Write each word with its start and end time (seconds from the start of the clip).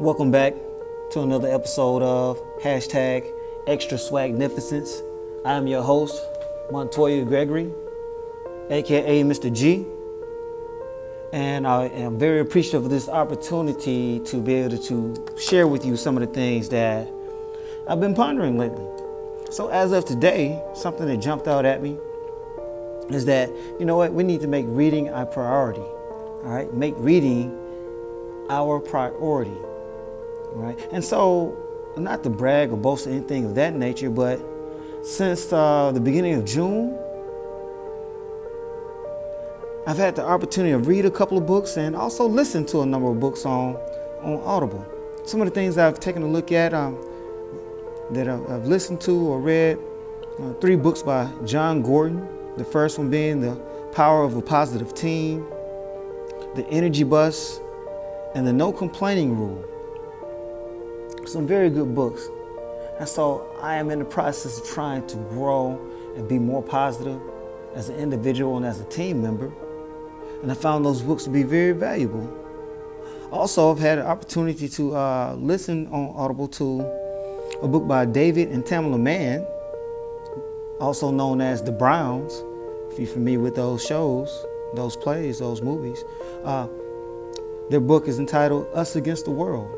Welcome 0.00 0.30
back 0.30 0.54
to 1.10 1.22
another 1.22 1.52
episode 1.52 2.04
of 2.04 2.38
hashtag 2.62 3.28
Extra 3.66 3.98
Swagnificence. 3.98 5.02
I 5.44 5.54
am 5.54 5.66
your 5.66 5.82
host, 5.82 6.24
Montoya 6.70 7.24
Gregory, 7.24 7.72
aka 8.70 9.24
Mr. 9.24 9.52
G. 9.52 9.84
And 11.32 11.66
I 11.66 11.86
am 11.86 12.16
very 12.16 12.38
appreciative 12.38 12.84
of 12.84 12.90
this 12.90 13.08
opportunity 13.08 14.20
to 14.20 14.40
be 14.40 14.54
able 14.54 14.78
to 14.78 15.36
share 15.36 15.66
with 15.66 15.84
you 15.84 15.96
some 15.96 16.16
of 16.16 16.20
the 16.20 16.32
things 16.32 16.68
that 16.68 17.10
I've 17.88 17.98
been 17.98 18.14
pondering 18.14 18.56
lately. 18.56 18.86
So, 19.50 19.66
as 19.66 19.90
of 19.90 20.04
today, 20.04 20.62
something 20.74 21.06
that 21.06 21.16
jumped 21.16 21.48
out 21.48 21.64
at 21.64 21.82
me 21.82 21.98
is 23.10 23.24
that, 23.24 23.50
you 23.80 23.84
know 23.84 23.96
what, 23.96 24.12
we 24.12 24.22
need 24.22 24.42
to 24.42 24.48
make 24.48 24.66
reading 24.68 25.08
a 25.08 25.26
priority. 25.26 25.80
All 25.80 26.42
right, 26.44 26.72
make 26.72 26.94
reading 26.98 27.52
our 28.48 28.78
priority. 28.78 29.58
Right, 30.52 30.78
and 30.92 31.04
so 31.04 31.56
not 31.96 32.22
to 32.24 32.30
brag 32.30 32.72
or 32.72 32.76
boast 32.76 33.06
or 33.06 33.10
anything 33.10 33.44
of 33.44 33.54
that 33.56 33.74
nature, 33.74 34.10
but 34.10 34.40
since 35.02 35.52
uh, 35.52 35.92
the 35.92 36.00
beginning 36.00 36.34
of 36.34 36.44
June, 36.44 36.98
I've 39.86 39.96
had 39.96 40.16
the 40.16 40.24
opportunity 40.24 40.72
to 40.72 40.78
read 40.78 41.06
a 41.06 41.10
couple 41.10 41.38
of 41.38 41.46
books 41.46 41.76
and 41.76 41.96
also 41.96 42.26
listen 42.28 42.66
to 42.66 42.82
a 42.82 42.86
number 42.86 43.10
of 43.10 43.18
books 43.20 43.46
on, 43.46 43.76
on 44.22 44.42
Audible. 44.44 44.84
Some 45.24 45.40
of 45.40 45.48
the 45.48 45.54
things 45.54 45.78
I've 45.78 45.98
taken 45.98 46.22
a 46.22 46.26
look 46.26 46.52
at 46.52 46.74
um, 46.74 46.98
that 48.10 48.28
I've, 48.28 48.66
listened 48.66 49.00
to 49.02 49.12
or 49.12 49.40
read 49.40 49.78
uh, 50.40 50.52
three 50.54 50.76
books 50.76 51.02
by 51.02 51.30
Jon 51.44 51.82
Gordon. 51.82 52.28
The 52.56 52.64
first 52.64 52.98
one 52.98 53.08
being 53.08 53.40
The 53.40 53.54
Power 53.92 54.24
of 54.24 54.36
a 54.36 54.42
Positive 54.42 54.94
Team, 54.94 55.46
The 56.54 56.66
Energy 56.68 57.04
Bus, 57.04 57.60
and 58.34 58.46
The 58.46 58.52
No 58.52 58.72
Complaining 58.72 59.38
Rule. 59.38 59.64
Some 61.28 61.46
very 61.46 61.70
good 61.70 61.94
books. 61.94 62.28
And 62.98 63.08
so 63.08 63.48
I 63.60 63.76
am 63.76 63.90
in 63.90 64.00
the 64.00 64.04
process 64.04 64.58
of 64.58 64.66
trying 64.66 65.06
to 65.08 65.16
grow 65.16 65.78
and 66.16 66.28
be 66.28 66.38
more 66.38 66.62
positive 66.62 67.20
as 67.74 67.88
an 67.88 67.96
individual 67.96 68.56
and 68.56 68.66
as 68.66 68.80
a 68.80 68.84
team 68.84 69.22
member 69.22 69.52
and 70.42 70.52
I 70.52 70.54
found 70.54 70.84
those 70.84 71.02
books 71.02 71.24
to 71.24 71.30
be 71.30 71.42
very 71.42 71.72
valuable. 71.72 72.32
Also, 73.32 73.70
I've 73.70 73.78
had 73.78 73.98
an 73.98 74.06
opportunity 74.06 74.68
to 74.70 74.96
uh, 74.96 75.34
listen 75.38 75.86
on 75.88 76.14
Audible 76.16 76.48
to 76.48 76.80
a 77.62 77.68
book 77.68 77.86
by 77.86 78.04
David 78.04 78.50
and 78.50 78.64
Tamala 78.64 78.98
Mann, 78.98 79.44
also 80.80 81.10
known 81.10 81.40
as 81.40 81.62
The 81.62 81.72
Browns. 81.72 82.42
If 82.92 82.98
you're 82.98 83.08
familiar 83.08 83.40
with 83.40 83.56
those 83.56 83.84
shows, 83.84 84.46
those 84.74 84.96
plays, 84.96 85.40
those 85.40 85.60
movies, 85.60 86.02
uh, 86.44 86.68
their 87.68 87.80
book 87.80 88.08
is 88.08 88.18
entitled 88.18 88.68
Us 88.72 88.96
Against 88.96 89.24
the 89.24 89.30
World. 89.30 89.77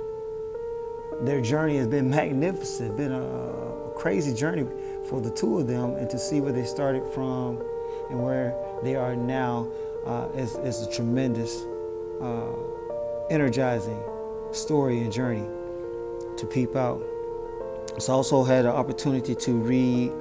Their 1.23 1.41
journey 1.41 1.77
has 1.77 1.87
been 1.87 2.09
magnificent, 2.11 2.97
been 2.97 3.13
a, 3.13 3.71
crazy 4.01 4.33
journey 4.33 4.67
for 5.11 5.21
the 5.21 5.31
two 5.31 5.59
of 5.59 5.67
them, 5.67 5.95
and 5.97 6.09
to 6.09 6.19
see 6.19 6.41
where 6.41 6.53
they 6.53 6.65
started 6.65 7.07
from 7.13 7.63
and 8.09 8.25
where 8.25 8.55
they 8.83 8.97
are 8.97 9.15
now 9.15 9.69
uh, 10.07 10.27
is, 10.35 10.55
is 10.57 10.81
a 10.81 10.91
tremendous, 10.91 11.67
uh, 12.23 12.51
energizing 13.29 14.03
story 14.53 15.01
and 15.01 15.13
journey 15.13 15.47
to 16.39 16.47
peep 16.47 16.75
out. 16.75 17.03
I 17.93 18.13
also 18.13 18.43
had 18.43 18.65
an 18.65 18.71
opportunity 18.71 19.35
to 19.35 19.53
read 19.53 20.13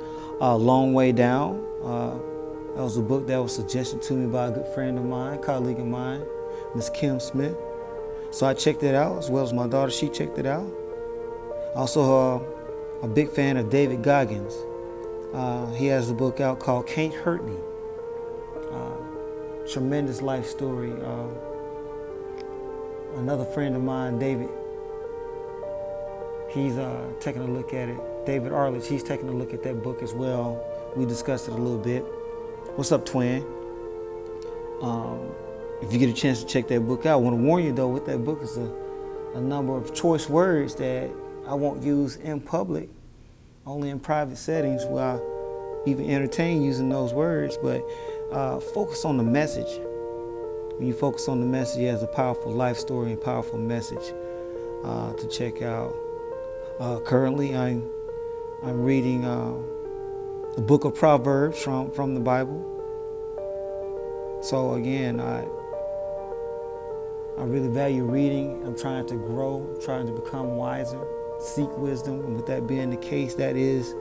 uh, 0.42 0.58
Long 0.58 0.94
Way 0.94 1.14
Down. 1.14 1.66
Uh, 1.82 2.18
that 2.76 2.84
was 2.84 2.98
a 2.98 3.02
book 3.02 3.28
that 3.28 3.42
was 3.42 3.56
suggested 3.56 4.02
to 4.04 4.14
me 4.14 4.28
by 4.28 4.48
a 4.48 4.52
good 4.52 4.68
friend 4.68 4.98
of 4.98 5.06
mine, 5.06 5.42
colleague 5.42 5.80
of 5.80 5.88
mine, 5.88 6.22
Miss 6.76 6.90
Kim 6.90 7.22
Smith. 7.22 7.56
So 8.32 8.46
I 8.46 8.54
checked 8.54 8.84
it 8.84 8.94
out, 8.94 9.18
as 9.18 9.30
well 9.30 9.46
as 9.46 9.54
my 9.54 9.68
daughter, 9.68 9.92
she 9.92 10.10
checked 10.10 10.38
it 10.38 10.46
out. 10.46 10.68
Also, 11.76 12.38
uh, 12.38 13.04
a 13.04 13.08
big 13.08 13.32
fan 13.32 13.58
of 13.58 13.70
David 13.70 14.04
Goggins. 14.04 14.54
Uh, 15.34 15.72
he 15.74 15.88
has 15.88 16.10
a 16.10 16.14
book 16.14 16.40
out 16.40 16.60
called 16.60 16.88
Can't 16.88 17.14
Hurt 17.14 17.46
Me 17.46 17.56
tremendous 19.70 20.22
life 20.22 20.48
story. 20.48 20.92
Uh, 20.92 21.28
another 23.18 23.46
friend 23.46 23.76
of 23.76 23.84
mine, 23.84 24.18
David, 24.18 24.50
he's 26.50 26.78
uh, 26.78 27.06
taking 27.20 27.44
a 27.44 27.48
look 27.48 27.74
at 27.74 27.90
it. 27.90 27.98
David 28.26 28.52
Arledge, 28.52 28.88
he's 28.88 29.04
taking 29.04 29.30
a 29.30 29.32
look 29.32 29.54
at 29.54 29.64
that 29.64 29.84
book 29.84 30.02
as 30.02 30.14
well. 30.14 30.64
We 30.96 31.06
discussed 31.06 31.48
it 31.48 31.54
a 31.54 31.58
little 31.58 31.78
bit. 31.78 32.02
What's 32.76 32.92
up, 32.92 33.06
twin? 33.06 33.46
Um, 34.82 35.32
if 35.82 35.94
you 35.94 36.00
get 36.00 36.10
a 36.10 36.14
chance 36.14 36.42
to 36.42 36.48
check 36.48 36.68
that 36.70 36.82
book 36.82 37.06
out, 37.06 37.14
I 37.14 37.16
want 37.18 37.38
to 37.38 37.44
warn 37.44 37.64
you 37.64 37.72
though, 37.72 37.88
with 37.88 38.06
that 38.08 38.20
book 38.20 38.42
is 38.42 38.58
a, 38.58 38.72
a 39.36 39.42
number 39.42 39.76
of 39.76 39.94
choice 39.94 40.28
words 40.28 40.76
that 40.76 41.10
I 41.50 41.56
won't 41.56 41.82
use 41.82 42.18
in 42.18 42.42
public, 42.42 42.90
only 43.66 43.90
in 43.90 44.00
private 44.00 44.38
settings 44.38 44.86
where 44.86 45.04
I 45.04 45.20
even 45.90 46.08
entertain 46.08 46.62
using 46.62 46.90
those 46.90 47.12
words. 47.12 47.58
But 47.58 47.84
uh, 48.32 48.60
focus 48.60 49.04
on 49.04 49.18
the 49.18 49.24
message. 49.24 49.80
When 50.78 50.88
you 50.88 50.94
focus 50.94 51.28
on 51.28 51.40
the 51.40 51.48
message, 51.48 51.82
it 51.82 51.90
has 51.90 52.04
a 52.04 52.08
powerful 52.08 52.52
life 52.52 52.78
story 52.78 53.12
and 53.14 53.20
powerful 53.20 53.58
message 53.58 54.14
uh, 54.84 55.14
to 55.14 55.28
check 55.28 55.64
out. 55.64 55.96
Uh, 56.80 57.00
currently, 57.00 57.58
I'm 57.58 57.84
I'm 58.64 58.84
reading 58.84 59.26
uh, 59.26 59.56
the 60.56 60.62
book 60.62 60.86
of 60.86 60.94
Proverbs 60.94 61.60
from 61.60 61.90
from 61.92 62.14
the 62.14 62.20
Bible. 62.20 62.64
So 64.44 64.76
again, 64.76 65.20
I 65.20 65.40
I 67.40 67.44
really 67.44 67.70
value 67.70 68.04
reading. 68.04 68.62
I'm 68.66 68.78
trying 68.78 69.08
to 69.08 69.16
grow, 69.16 69.66
trying 69.82 70.06
to 70.06 70.14
become 70.14 70.56
wiser, 70.56 71.06
seek 71.40 71.70
wisdom, 71.78 72.20
and 72.26 72.36
with 72.36 72.46
that 72.48 72.68
being 72.68 72.90
the 72.90 72.98
case, 72.98 73.36
that 73.36 73.56
is 73.56 73.94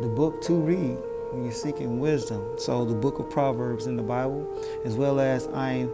the 0.00 0.08
book 0.08 0.40
to 0.42 0.54
read 0.54 0.96
when 1.30 1.44
you're 1.44 1.52
seeking 1.52 2.00
wisdom. 2.00 2.44
So 2.56 2.84
the 2.84 2.94
book 2.94 3.18
of 3.18 3.28
Proverbs 3.30 3.86
in 3.86 3.96
the 3.96 4.02
Bible, 4.02 4.48
as 4.84 4.94
well 4.94 5.20
as 5.20 5.46
I'm 5.48 5.90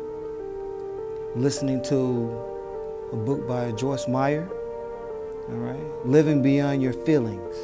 listening 1.34 1.82
to 1.84 2.42
a 3.12 3.16
book 3.16 3.46
by 3.46 3.72
Joyce 3.72 4.08
Meyer. 4.08 4.48
All 5.48 5.56
right, 5.56 6.06
living 6.06 6.42
beyond 6.42 6.82
your 6.82 6.92
feelings, 6.92 7.56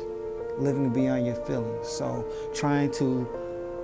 living 0.58 0.90
beyond 0.90 1.26
your 1.26 1.34
feelings. 1.34 1.88
So 1.88 2.24
trying 2.54 2.92
to 2.92 3.26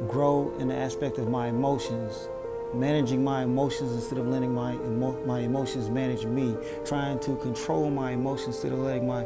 grow 0.06 0.54
in 0.58 0.68
the 0.68 0.76
aspect 0.76 1.18
of 1.18 1.28
my 1.28 1.48
emotions, 1.48 2.28
managing 2.74 3.24
my 3.24 3.42
emotions 3.42 3.92
instead 3.92 4.18
of 4.18 4.26
letting 4.26 4.54
my 4.54 4.74
emo- 4.74 5.24
my 5.24 5.40
emotions 5.40 5.88
manage 5.88 6.24
me, 6.24 6.56
trying 6.84 7.18
to 7.20 7.36
control 7.36 7.90
my 7.90 8.12
emotions 8.12 8.56
instead 8.56 8.72
of 8.72 8.78
letting 8.80 9.06
my 9.06 9.24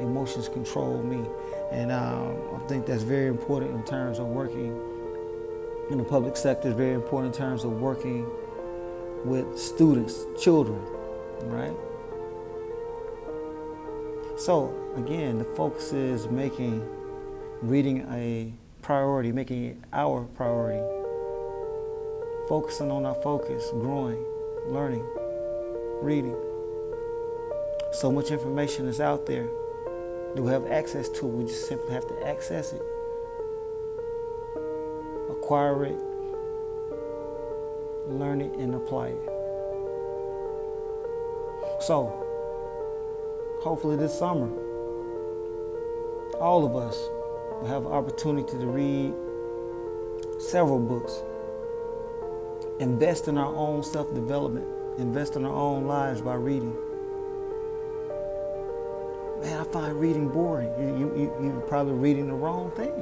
emotions 0.00 0.48
control 0.48 1.02
me. 1.02 1.24
And 1.70 1.90
um, 1.90 2.36
I 2.54 2.66
think 2.68 2.86
that's 2.86 3.02
very 3.02 3.28
important 3.28 3.72
in 3.74 3.84
terms 3.84 4.18
of 4.18 4.26
working 4.26 4.80
in 5.90 5.98
the 5.98 6.04
public 6.04 6.36
sector, 6.36 6.68
it's 6.68 6.76
very 6.76 6.94
important 6.94 7.34
in 7.34 7.40
terms 7.40 7.64
of 7.64 7.72
working 7.80 8.26
with 9.24 9.58
students, 9.58 10.24
children, 10.40 10.80
right? 11.42 11.74
So, 14.36 14.74
again, 14.96 15.38
the 15.38 15.44
focus 15.44 15.92
is 15.92 16.26
making 16.28 16.86
reading 17.62 18.06
a 18.10 18.52
priority, 18.82 19.30
making 19.32 19.64
it 19.64 19.76
our 19.92 20.22
priority, 20.22 20.82
focusing 22.48 22.90
on 22.90 23.06
our 23.06 23.14
focus, 23.16 23.70
growing, 23.78 24.24
learning, 24.66 25.06
reading. 26.02 26.36
So 27.92 28.10
much 28.10 28.30
information 28.30 28.88
is 28.88 29.00
out 29.00 29.26
there 29.26 29.48
do 30.34 30.42
we 30.42 30.50
have 30.50 30.66
access 30.66 31.08
to. 31.10 31.26
We 31.26 31.44
just 31.44 31.68
simply 31.68 31.92
have 31.92 32.08
to 32.08 32.26
access 32.26 32.72
it, 32.72 32.82
acquire 35.30 35.84
it, 35.84 35.98
learn 38.08 38.40
it, 38.40 38.52
and 38.54 38.74
apply 38.74 39.08
it. 39.08 39.30
So, 41.80 42.12
hopefully 43.60 43.96
this 43.96 44.18
summer, 44.18 44.50
all 46.40 46.64
of 46.64 46.74
us 46.74 46.98
will 47.60 47.68
have 47.68 47.86
opportunity 47.86 48.58
to 48.58 48.66
read 48.66 49.14
several 50.40 50.80
books, 50.80 51.22
invest 52.78 53.28
in 53.28 53.38
our 53.38 53.54
own 53.54 53.82
self 53.82 54.12
development, 54.14 54.66
invest 54.98 55.36
in 55.36 55.44
our 55.44 55.54
own 55.54 55.86
lives 55.86 56.20
by 56.20 56.34
reading 56.34 56.76
man, 59.44 59.60
I 59.60 59.64
find 59.64 60.00
reading 60.00 60.28
boring. 60.28 60.72
You, 60.78 60.96
you, 61.16 61.36
you, 61.42 61.50
are 61.50 61.60
probably 61.62 61.94
reading 61.94 62.28
the 62.28 62.34
wrong 62.34 62.70
thing. 62.72 62.94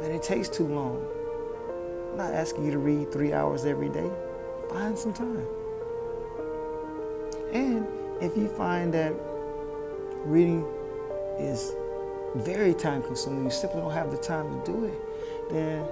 Man, 0.00 0.10
it 0.10 0.22
takes 0.22 0.48
too 0.48 0.66
long. 0.66 1.06
I'm 2.10 2.16
not 2.18 2.32
asking 2.32 2.64
you 2.64 2.72
to 2.72 2.78
read 2.78 3.12
three 3.12 3.32
hours 3.32 3.64
every 3.64 3.88
day. 3.88 4.10
Find 4.68 4.98
some 4.98 5.12
time. 5.12 5.46
And 7.52 7.86
if 8.20 8.36
you 8.36 8.48
find 8.48 8.92
that 8.94 9.14
reading 10.24 10.66
is 11.38 11.72
very 12.34 12.74
time 12.74 13.02
consuming, 13.02 13.44
you 13.44 13.50
simply 13.50 13.80
don't 13.80 13.92
have 13.92 14.10
the 14.10 14.16
time 14.16 14.48
to 14.50 14.72
do 14.72 14.84
it, 14.84 15.50
then 15.50 15.86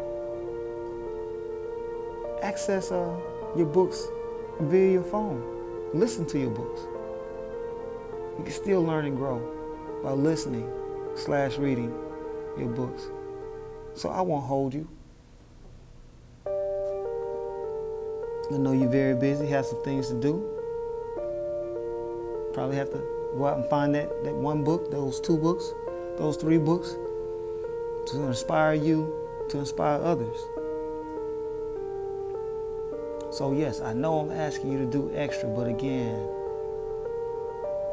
access 2.42 2.90
uh, 2.90 3.16
your 3.56 3.66
books 3.66 4.06
via 4.60 4.92
your 4.92 5.04
phone 5.04 5.60
listen 5.92 6.24
to 6.26 6.38
your 6.38 6.50
books. 6.50 6.82
You 8.38 8.44
can 8.44 8.52
still 8.52 8.82
learn 8.82 9.06
and 9.06 9.16
grow 9.16 9.40
by 10.02 10.12
listening 10.12 10.70
slash 11.16 11.56
reading 11.58 11.92
your 12.56 12.68
books. 12.68 13.02
So 13.94 14.08
I 14.08 14.20
won't 14.20 14.46
hold 14.46 14.72
you. 14.72 14.88
I 18.52 18.56
know 18.56 18.72
you're 18.72 18.88
very 18.88 19.14
busy, 19.14 19.46
have 19.48 19.66
some 19.66 19.82
things 19.84 20.08
to 20.08 20.20
do. 20.20 20.46
Probably 22.52 22.76
have 22.76 22.90
to 22.90 22.98
go 23.36 23.46
out 23.46 23.58
and 23.58 23.66
find 23.70 23.94
that, 23.94 24.24
that 24.24 24.34
one 24.34 24.64
book, 24.64 24.90
those 24.90 25.20
two 25.20 25.36
books, 25.38 25.72
those 26.18 26.36
three 26.36 26.58
books 26.58 26.96
to 28.06 28.22
inspire 28.22 28.74
you, 28.74 29.14
to 29.50 29.58
inspire 29.58 30.02
others. 30.02 30.36
So, 33.30 33.52
yes, 33.52 33.80
I 33.80 33.92
know 33.92 34.20
I'm 34.20 34.30
asking 34.32 34.72
you 34.72 34.78
to 34.78 34.86
do 34.86 35.10
extra, 35.14 35.48
but 35.48 35.68
again, 35.68 36.26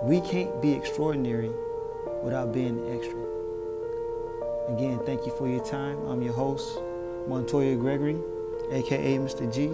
we 0.04 0.20
can't 0.22 0.62
be 0.62 0.74
extraordinary 0.74 1.52
without 2.24 2.52
being 2.52 2.80
extra. 2.90 3.20
Again, 4.76 5.00
thank 5.06 5.26
you 5.26 5.32
for 5.38 5.48
your 5.48 5.64
time. 5.64 5.98
I'm 6.08 6.22
your 6.22 6.34
host, 6.34 6.80
Montoya 7.28 7.76
Gregory, 7.76 8.18
aka 8.72 9.18
Mr. 9.18 9.52
G, 9.54 9.68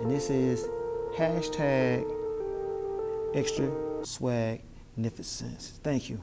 and 0.00 0.10
this 0.10 0.30
is 0.30 0.68
hashtag 1.16 2.04
extra 3.34 3.70
swag 4.04 4.62
magnificence. 4.96 5.78
Thank 5.82 6.10
you. 6.10 6.20